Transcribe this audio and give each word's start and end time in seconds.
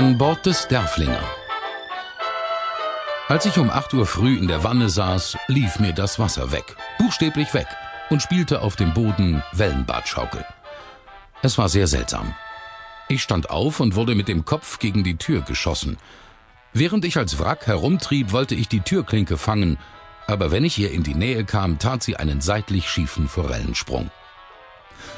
An 0.00 0.16
Bord 0.16 0.46
des 0.46 0.66
Derflinger. 0.66 1.22
Als 3.28 3.44
ich 3.44 3.58
um 3.58 3.68
8 3.68 3.92
Uhr 3.92 4.06
früh 4.06 4.34
in 4.38 4.48
der 4.48 4.64
Wanne 4.64 4.88
saß, 4.88 5.36
lief 5.48 5.78
mir 5.78 5.92
das 5.92 6.18
Wasser 6.18 6.52
weg, 6.52 6.74
buchstäblich 6.98 7.52
weg, 7.52 7.66
und 8.08 8.22
spielte 8.22 8.62
auf 8.62 8.76
dem 8.76 8.94
Boden 8.94 9.42
Wellenbadschaukel. 9.52 10.42
Es 11.42 11.58
war 11.58 11.68
sehr 11.68 11.86
seltsam. 11.86 12.34
Ich 13.08 13.22
stand 13.22 13.50
auf 13.50 13.78
und 13.78 13.94
wurde 13.94 14.14
mit 14.14 14.28
dem 14.28 14.46
Kopf 14.46 14.78
gegen 14.78 15.04
die 15.04 15.18
Tür 15.18 15.42
geschossen. 15.42 15.98
Während 16.72 17.04
ich 17.04 17.18
als 17.18 17.38
Wrack 17.38 17.66
herumtrieb, 17.66 18.32
wollte 18.32 18.54
ich 18.54 18.68
die 18.68 18.80
Türklinke 18.80 19.36
fangen, 19.36 19.76
aber 20.26 20.50
wenn 20.50 20.64
ich 20.64 20.78
ihr 20.78 20.92
in 20.92 21.02
die 21.02 21.14
Nähe 21.14 21.44
kam, 21.44 21.78
tat 21.78 22.02
sie 22.02 22.16
einen 22.16 22.40
seitlich 22.40 22.88
schiefen 22.88 23.28
Forellensprung. 23.28 24.10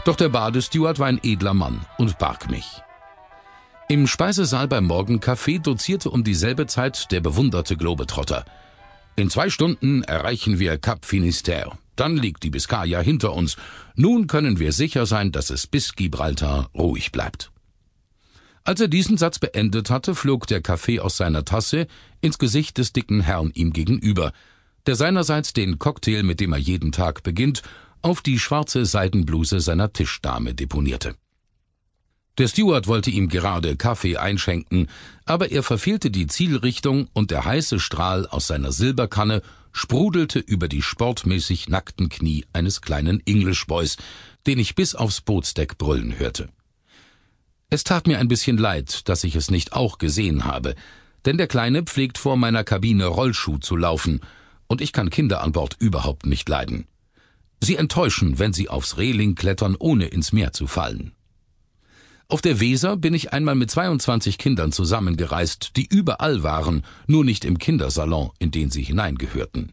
Doch 0.05 0.17
der 0.17 0.31
Badesteward 0.31 0.99
war 0.99 1.07
ein 1.07 1.21
edler 1.23 1.55
Mann 1.55 1.87
und 1.99 2.19
barg 2.19 2.51
mich. 2.51 2.83
Im 3.93 4.07
Speisesaal 4.07 4.69
beim 4.69 4.87
Morgencafé 4.87 5.61
dozierte 5.61 6.09
um 6.09 6.25
dieselbe 6.25 6.67
Zeit 6.67 7.13
der 7.13 7.21
bewunderte 7.21 7.77
Globetrotter. 7.77 8.47
In 9.17 9.29
zwei 9.29 9.51
Stunden 9.51 10.03
erreichen 10.03 10.59
wir 10.59 10.79
Cap 10.79 11.05
Finisterre. 11.05 11.77
Dann 11.95 12.17
liegt 12.17 12.43
die 12.43 12.49
Biskaya 12.49 13.01
hinter 13.01 13.35
uns. 13.35 13.59
Nun 13.95 14.29
können 14.29 14.59
wir 14.59 14.73
sicher 14.73 15.05
sein, 15.05 15.31
dass 15.31 15.51
es 15.51 15.67
bis 15.67 15.95
Gibraltar 15.95 16.71
ruhig 16.75 17.13
bleibt. 17.13 17.53
Als 18.65 18.81
er 18.81 18.89
diesen 18.89 19.19
Satz 19.19 19.39
beendet 19.39 19.91
hatte, 19.91 20.15
flog 20.15 20.47
der 20.47 20.63
Kaffee 20.63 20.99
aus 20.99 21.19
seiner 21.19 21.45
Tasse 21.45 21.87
ins 22.23 22.39
Gesicht 22.39 22.79
des 22.79 22.95
dicken 22.95 23.21
Herrn 23.21 23.51
ihm 23.53 23.75
gegenüber, 23.75 24.33
der 24.87 24.95
seinerseits 24.97 25.53
den 25.53 25.79
Cocktail, 25.79 26.23
mit 26.23 26.41
dem 26.41 26.55
er 26.55 26.59
jeden 26.59 26.93
Tag 26.93 27.25
beginnt, 27.25 27.61
auf 28.01 28.23
die 28.23 28.39
schwarze 28.39 28.87
Seidenbluse 28.87 29.61
seiner 29.61 29.93
Tischdame 29.93 30.55
deponierte. 30.55 31.15
Der 32.39 32.49
Steward 32.49 32.87
wollte 32.87 33.11
ihm 33.11 33.29
gerade 33.29 33.77
Kaffee 33.77 34.17
einschenken, 34.17 34.89
aber 35.27 35.51
er 35.51 35.63
verfehlte 35.63 36.11
die 36.11 36.27
Zielrichtung 36.27 37.09
und 37.13 37.31
der 37.31 37.45
heiße 37.45 37.79
Strahl 37.79 38.27
aus 38.27 38.47
seiner 38.47 38.73
Silberkanne 38.73 39.43
sprudelte 39.73 40.39
über 40.39 40.69
die 40.69 40.83
sportmäßig 40.83 41.69
nackten 41.69 42.09
Knie 42.09 42.47
eines 42.53 42.81
kleinen 42.81 43.21
English 43.27 43.67
Boys, 43.67 43.97
den 44.47 44.59
ich 44.59 44.75
bis 44.75 44.95
aufs 44.95 45.21
Bootsdeck 45.21 45.77
brüllen 45.77 46.19
hörte. 46.19 46.49
Es 47.69 47.85
tat 47.85 48.07
mir 48.07 48.19
ein 48.19 48.29
bisschen 48.29 48.59
leid, 48.59 49.09
dass 49.09 49.25
ich 49.25 49.35
es 49.35 49.51
nicht 49.51 49.73
auch 49.73 49.99
gesehen 49.99 50.45
habe, 50.45 50.75
denn 51.25 51.39
der 51.39 51.47
Kleine 51.47 51.83
pflegt 51.85 52.19
vor 52.19 52.37
meiner 52.37 52.65
Kabine 52.65 53.07
Rollschuh 53.07 53.59
zu 53.59 53.77
laufen, 53.77 54.21
und 54.67 54.81
ich 54.81 54.93
kann 54.93 55.11
Kinder 55.11 55.43
an 55.43 55.53
Bord 55.53 55.77
überhaupt 55.79 56.25
nicht 56.25 56.49
leiden. 56.49 56.87
Sie 57.61 57.77
enttäuschen, 57.77 58.39
wenn 58.39 58.53
sie 58.53 58.71
aufs 58.71 58.97
Reling 58.97 59.35
klettern, 59.35 59.77
ohne 59.79 60.07
ins 60.07 60.33
Meer 60.33 60.53
zu 60.53 60.67
fallen. 60.67 61.13
Auf 62.33 62.41
der 62.41 62.61
Weser 62.61 62.97
bin 62.97 63.13
ich 63.13 63.35
einmal 63.35 63.55
mit 63.55 63.71
22 63.71 64.39
Kindern 64.39 64.73
zusammengereist, 64.73 65.73
die 65.77 65.85
überall 65.87 66.43
waren, 66.43 66.83
nur 67.07 67.27
nicht 67.27 67.45
im 67.45 67.59
Kindersalon, 67.59 68.31
in 68.39 68.51
den 68.51 68.71
sie 68.71 68.83
hineingehörten. 68.83 69.73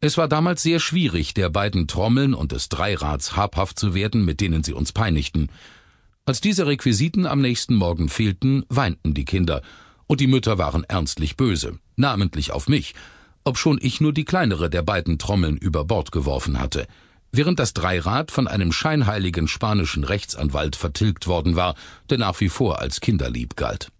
Es 0.00 0.18
war 0.18 0.26
damals 0.26 0.60
sehr 0.60 0.80
schwierig, 0.80 1.34
der 1.34 1.50
beiden 1.50 1.86
Trommeln 1.86 2.34
und 2.34 2.50
des 2.50 2.68
Dreirads 2.68 3.36
habhaft 3.36 3.78
zu 3.78 3.94
werden, 3.94 4.24
mit 4.24 4.40
denen 4.40 4.64
sie 4.64 4.72
uns 4.72 4.90
peinigten. 4.90 5.50
Als 6.24 6.40
diese 6.40 6.66
Requisiten 6.66 7.26
am 7.26 7.40
nächsten 7.40 7.76
Morgen 7.76 8.08
fehlten, 8.08 8.64
weinten 8.68 9.14
die 9.14 9.24
Kinder, 9.24 9.62
und 10.08 10.18
die 10.18 10.26
Mütter 10.26 10.58
waren 10.58 10.82
ernstlich 10.82 11.36
böse, 11.36 11.78
namentlich 11.94 12.50
auf 12.50 12.66
mich, 12.66 12.96
obschon 13.44 13.78
ich 13.80 14.00
nur 14.00 14.12
die 14.12 14.24
kleinere 14.24 14.68
der 14.68 14.82
beiden 14.82 15.16
Trommeln 15.16 15.56
über 15.56 15.84
Bord 15.84 16.10
geworfen 16.10 16.58
hatte– 16.58 16.88
während 17.32 17.58
das 17.58 17.74
Dreirad 17.74 18.30
von 18.30 18.48
einem 18.48 18.72
scheinheiligen 18.72 19.48
spanischen 19.48 20.04
Rechtsanwalt 20.04 20.76
vertilgt 20.76 21.26
worden 21.26 21.56
war, 21.56 21.74
der 22.10 22.18
nach 22.18 22.40
wie 22.40 22.48
vor 22.48 22.80
als 22.80 23.00
kinderlieb 23.00 23.56
galt. 23.56 23.90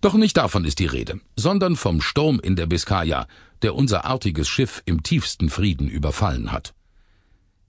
Doch 0.00 0.14
nicht 0.14 0.36
davon 0.36 0.64
ist 0.64 0.80
die 0.80 0.86
Rede, 0.86 1.20
sondern 1.36 1.76
vom 1.76 2.02
Sturm 2.02 2.38
in 2.38 2.56
der 2.56 2.66
Biskaya, 2.66 3.26
der 3.62 3.74
unser 3.74 4.04
artiges 4.04 4.48
Schiff 4.48 4.82
im 4.84 5.02
tiefsten 5.02 5.48
Frieden 5.48 5.88
überfallen 5.88 6.52
hat. 6.52 6.74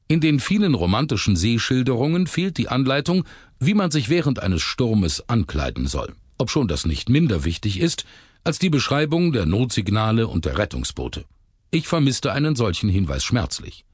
In 0.08 0.22
den 0.22 0.40
vielen 0.40 0.76
romantischen 0.76 1.36
Seeschilderungen 1.36 2.28
fehlt 2.28 2.58
die 2.58 2.68
Anleitung, 2.68 3.24
wie 3.60 3.74
man 3.74 3.90
sich 3.90 4.10
während 4.10 4.40
eines 4.40 4.62
Sturmes 4.62 5.28
ankleiden 5.30 5.88
soll, 5.88 6.14
obschon 6.38 6.68
das 6.68 6.86
nicht 6.86 7.10
minder 7.10 7.44
wichtig 7.44 7.80
ist 7.80 8.06
als 8.44 8.60
die 8.60 8.70
Beschreibung 8.70 9.32
der 9.32 9.48
Notsignale 9.48 10.28
und 10.28 10.46
der 10.46 10.58
Rettungsboote. 10.58 11.26
Ich 11.72 11.88
vermisste 11.88 12.32
einen 12.32 12.56
solchen 12.56 12.90
Hinweis 12.90 13.24
schmerzlich. 13.24 13.86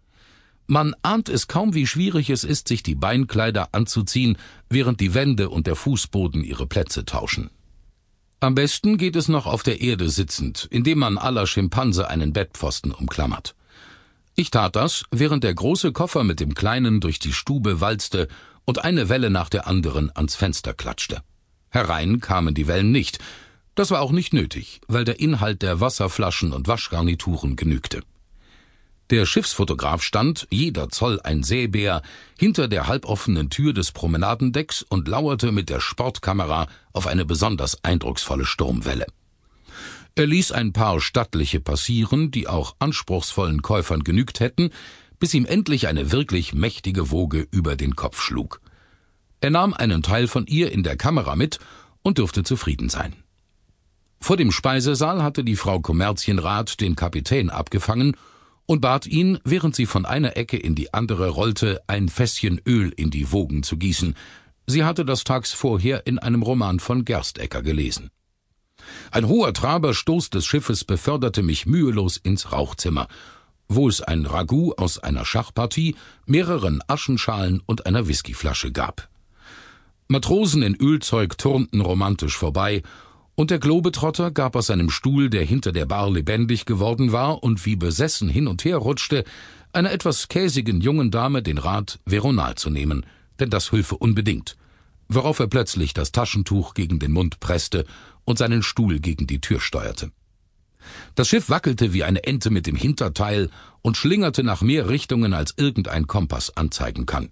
Man 0.71 0.95
ahnt 1.01 1.27
es 1.27 1.49
kaum, 1.49 1.73
wie 1.73 1.85
schwierig 1.85 2.29
es 2.29 2.45
ist, 2.45 2.69
sich 2.69 2.81
die 2.81 2.95
Beinkleider 2.95 3.67
anzuziehen, 3.73 4.37
während 4.69 5.01
die 5.01 5.13
Wände 5.13 5.49
und 5.49 5.67
der 5.67 5.75
Fußboden 5.75 6.45
ihre 6.45 6.65
Plätze 6.65 7.03
tauschen. 7.03 7.49
Am 8.39 8.55
besten 8.55 8.97
geht 8.97 9.17
es 9.17 9.27
noch 9.27 9.47
auf 9.47 9.63
der 9.63 9.81
Erde 9.81 10.09
sitzend, 10.09 10.69
indem 10.71 10.99
man 10.99 11.17
aller 11.17 11.45
Schimpanse 11.45 12.09
einen 12.09 12.31
Bettpfosten 12.31 12.93
umklammert. 12.93 13.53
Ich 14.37 14.49
tat 14.49 14.77
das, 14.77 15.03
während 15.11 15.43
der 15.43 15.55
große 15.55 15.91
Koffer 15.91 16.23
mit 16.23 16.39
dem 16.39 16.55
Kleinen 16.55 17.01
durch 17.01 17.19
die 17.19 17.33
Stube 17.33 17.81
walzte 17.81 18.29
und 18.63 18.81
eine 18.85 19.09
Welle 19.09 19.29
nach 19.29 19.49
der 19.49 19.67
anderen 19.67 20.09
ans 20.15 20.35
Fenster 20.35 20.73
klatschte. 20.73 21.21
Herein 21.67 22.21
kamen 22.21 22.53
die 22.53 22.67
Wellen 22.67 22.93
nicht. 22.93 23.19
Das 23.75 23.91
war 23.91 23.99
auch 23.99 24.13
nicht 24.13 24.31
nötig, 24.31 24.79
weil 24.87 25.03
der 25.03 25.19
Inhalt 25.19 25.63
der 25.63 25.81
Wasserflaschen 25.81 26.53
und 26.53 26.69
Waschgarnituren 26.69 27.57
genügte. 27.57 28.03
Der 29.11 29.25
Schiffsfotograf 29.25 30.03
stand, 30.03 30.47
jeder 30.51 30.87
Zoll 30.87 31.19
ein 31.21 31.43
Seebär, 31.43 32.01
hinter 32.39 32.69
der 32.69 32.87
halboffenen 32.87 33.49
Tür 33.49 33.73
des 33.73 33.91
Promenadendecks 33.91 34.83
und 34.83 35.09
lauerte 35.09 35.51
mit 35.51 35.69
der 35.69 35.81
Sportkamera 35.81 36.67
auf 36.93 37.07
eine 37.07 37.25
besonders 37.25 37.83
eindrucksvolle 37.83 38.45
Sturmwelle. 38.45 39.05
Er 40.15 40.27
ließ 40.27 40.53
ein 40.53 40.71
paar 40.71 41.01
stattliche 41.01 41.59
passieren, 41.59 42.31
die 42.31 42.47
auch 42.47 42.77
anspruchsvollen 42.79 43.61
Käufern 43.61 44.05
genügt 44.05 44.39
hätten, 44.39 44.69
bis 45.19 45.33
ihm 45.33 45.45
endlich 45.45 45.87
eine 45.87 46.13
wirklich 46.13 46.53
mächtige 46.53 47.11
Woge 47.11 47.45
über 47.51 47.75
den 47.75 47.97
Kopf 47.97 48.21
schlug. 48.21 48.61
Er 49.41 49.49
nahm 49.49 49.73
einen 49.73 50.03
Teil 50.03 50.27
von 50.27 50.47
ihr 50.47 50.71
in 50.71 50.83
der 50.83 50.95
Kamera 50.95 51.35
mit 51.35 51.59
und 52.01 52.17
dürfte 52.17 52.43
zufrieden 52.43 52.87
sein. 52.87 53.13
Vor 54.21 54.37
dem 54.37 54.53
Speisesaal 54.53 55.21
hatte 55.21 55.43
die 55.43 55.57
Frau 55.57 55.81
Kommerzienrat 55.81 56.79
den 56.79 56.95
Kapitän 56.95 57.49
abgefangen 57.49 58.15
und 58.71 58.79
bat 58.79 59.05
ihn, 59.05 59.37
während 59.43 59.75
sie 59.75 59.85
von 59.85 60.05
einer 60.05 60.37
Ecke 60.37 60.55
in 60.55 60.75
die 60.75 60.93
andere 60.93 61.27
rollte, 61.27 61.81
ein 61.87 62.07
Fässchen 62.07 62.61
Öl 62.65 62.93
in 62.95 63.09
die 63.09 63.33
Wogen 63.33 63.63
zu 63.63 63.75
gießen. 63.75 64.15
Sie 64.65 64.85
hatte 64.85 65.03
das 65.03 65.25
tags 65.25 65.51
vorher 65.51 66.07
in 66.07 66.19
einem 66.19 66.41
Roman 66.41 66.79
von 66.79 67.03
Gerstecker 67.03 67.63
gelesen. 67.63 68.11
Ein 69.11 69.27
hoher 69.27 69.53
Traberstoß 69.53 70.29
des 70.29 70.45
Schiffes 70.45 70.85
beförderte 70.85 71.43
mich 71.43 71.65
mühelos 71.65 72.15
ins 72.15 72.53
Rauchzimmer, 72.53 73.09
wo 73.67 73.89
es 73.89 73.99
ein 73.99 74.25
Ragout 74.25 74.75
aus 74.77 74.99
einer 74.99 75.25
Schachpartie, 75.25 75.97
mehreren 76.25 76.81
Aschenschalen 76.87 77.61
und 77.65 77.85
einer 77.85 78.07
Whiskyflasche 78.07 78.71
gab. 78.71 79.09
Matrosen 80.07 80.61
in 80.61 80.77
Ölzeug 80.77 81.37
turnten 81.37 81.81
romantisch 81.81 82.37
vorbei 82.37 82.83
und 83.35 83.51
der 83.51 83.59
Globetrotter 83.59 84.31
gab 84.31 84.55
aus 84.55 84.67
seinem 84.67 84.89
Stuhl, 84.89 85.29
der 85.29 85.43
hinter 85.43 85.71
der 85.71 85.85
Bar 85.85 86.11
lebendig 86.11 86.65
geworden 86.65 87.11
war 87.11 87.43
und 87.43 87.65
wie 87.65 87.75
besessen 87.75 88.29
hin 88.29 88.47
und 88.47 88.65
her 88.65 88.77
rutschte, 88.77 89.23
einer 89.73 89.91
etwas 89.91 90.27
käsigen 90.27 90.81
jungen 90.81 91.11
Dame 91.11 91.41
den 91.41 91.57
Rat, 91.57 91.99
Veronal 92.05 92.55
zu 92.55 92.69
nehmen, 92.69 93.05
denn 93.39 93.49
das 93.49 93.71
hülfe 93.71 93.97
unbedingt, 93.97 94.57
worauf 95.07 95.39
er 95.39 95.47
plötzlich 95.47 95.93
das 95.93 96.11
Taschentuch 96.11 96.73
gegen 96.73 96.99
den 96.99 97.13
Mund 97.13 97.39
presste 97.39 97.85
und 98.25 98.37
seinen 98.37 98.63
Stuhl 98.63 98.99
gegen 98.99 99.27
die 99.27 99.41
Tür 99.41 99.59
steuerte. 99.59 100.11
Das 101.15 101.27
Schiff 101.27 101.49
wackelte 101.49 101.93
wie 101.93 102.03
eine 102.03 102.23
Ente 102.23 102.49
mit 102.49 102.67
dem 102.67 102.75
Hinterteil 102.75 103.49
und 103.81 103.97
schlingerte 103.97 104.43
nach 104.43 104.61
mehr 104.61 104.89
Richtungen, 104.89 105.33
als 105.33 105.53
irgendein 105.57 106.07
Kompass 106.07 106.55
anzeigen 106.55 107.05
kann. 107.05 107.29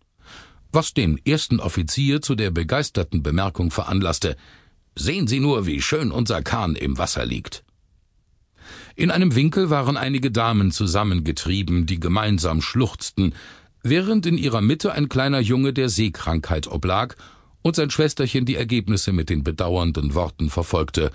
Was 0.71 0.93
den 0.93 1.19
ersten 1.25 1.59
Offizier 1.59 2.21
zu 2.21 2.35
der 2.35 2.51
begeisterten 2.51 3.23
Bemerkung 3.23 3.71
veranlasste, 3.71 4.35
Sehen 4.99 5.27
Sie 5.27 5.39
nur, 5.39 5.65
wie 5.65 5.81
schön 5.81 6.11
unser 6.11 6.41
Kahn 6.41 6.75
im 6.75 6.97
Wasser 6.97 7.25
liegt. 7.25 7.63
In 8.97 9.11
einem 9.11 9.33
Winkel 9.33 9.69
waren 9.69 9.95
einige 9.95 10.29
Damen 10.29 10.71
zusammengetrieben, 10.71 11.85
die 11.85 12.01
gemeinsam 12.01 12.61
schluchzten, 12.61 13.33
während 13.81 14.25
in 14.25 14.37
ihrer 14.37 14.59
Mitte 14.59 14.91
ein 14.91 15.07
kleiner 15.07 15.39
Junge 15.39 15.71
der 15.71 15.87
Seekrankheit 15.87 16.67
oblag 16.67 17.15
und 17.61 17.77
sein 17.77 17.89
Schwesterchen 17.89 18.45
die 18.45 18.55
Ergebnisse 18.55 19.13
mit 19.13 19.29
den 19.29 19.41
bedauernden 19.41 20.15
Worten 20.15 20.49
verfolgte 20.49 21.11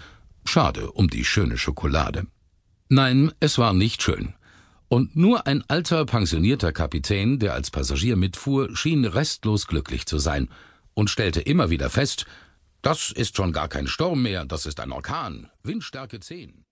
Schade 0.47 0.91
um 0.91 1.11
die 1.11 1.25
schöne 1.27 1.59
Schokolade. 1.59 2.27
Nein, 2.89 3.33
es 3.39 3.59
war 3.59 3.75
nicht 3.75 4.03
schön. 4.03 4.33
Und 4.89 5.15
nur 5.15 5.47
ein 5.47 5.63
alter, 5.69 6.07
pensionierter 6.07 6.73
Kapitän, 6.73 7.39
der 7.39 7.53
als 7.53 7.71
Passagier 7.71 8.17
mitfuhr, 8.17 8.75
schien 8.75 9.05
restlos 9.05 9.67
glücklich 9.67 10.07
zu 10.07 10.19
sein 10.19 10.49
und 10.95 11.11
stellte 11.11 11.43
immer 11.43 11.69
wieder 11.69 11.91
fest, 11.91 12.25
das 12.85 13.11
ist 13.11 13.37
schon 13.37 13.53
gar 13.53 13.69
kein 13.69 13.87
Sturm 13.87 14.23
mehr, 14.23 14.45
das 14.45 14.67
ist 14.67 14.79
ein 14.79 14.93
Orkan. 14.93 15.51
Windstärke 15.63 16.21
10. 16.21 16.64